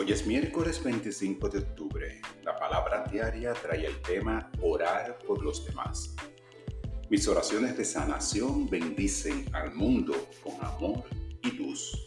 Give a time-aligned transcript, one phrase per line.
[0.00, 2.20] Hoy es miércoles 25 de octubre.
[2.44, 6.14] La palabra diaria trae el tema orar por los demás.
[7.10, 10.14] Mis oraciones de sanación bendicen al mundo
[10.44, 11.02] con amor
[11.42, 12.06] y luz.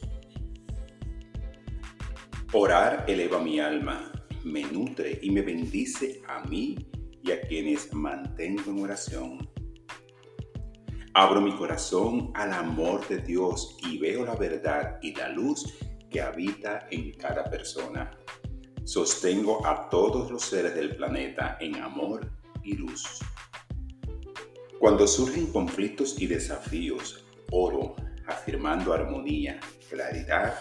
[2.53, 4.09] Orar eleva mi alma,
[4.45, 6.89] me nutre y me bendice a mí
[7.21, 9.49] y a quienes mantengo en oración.
[11.13, 15.65] Abro mi corazón al amor de Dios y veo la verdad y la luz
[16.11, 18.11] que habita en cada persona.
[18.83, 22.29] Sostengo a todos los seres del planeta en amor
[22.63, 23.19] y luz.
[24.79, 27.95] Cuando surgen conflictos y desafíos, oro
[28.27, 30.55] afirmando armonía, claridad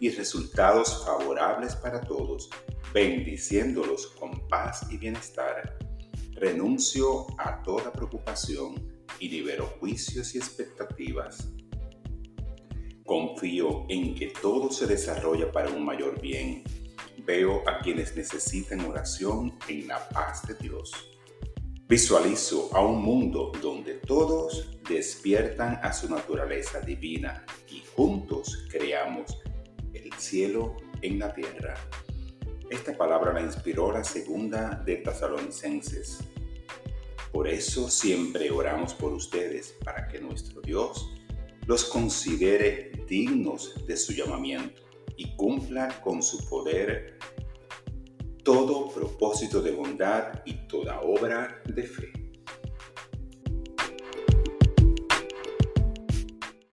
[0.00, 2.50] y resultados favorables para todos,
[2.92, 5.78] bendiciéndolos con paz y bienestar.
[6.32, 8.74] Renuncio a toda preocupación
[9.20, 11.48] y libero juicios y expectativas
[13.06, 16.64] Confío en que todo se desarrolla para un mayor bien.
[17.18, 20.92] Veo a quienes necesitan oración en la paz de Dios.
[21.88, 29.38] Visualizo a un mundo donde todos despiertan a su naturaleza divina y juntos creamos
[29.94, 31.74] el cielo en la tierra.
[32.70, 36.18] Esta palabra la inspiró la segunda de Tesalonicenses.
[37.30, 41.08] Por eso siempre oramos por ustedes para que nuestro Dios
[41.66, 44.82] los considere dignos de su llamamiento
[45.16, 47.18] y cumpla con su poder
[48.42, 52.25] todo propósito de bondad y toda obra de fe.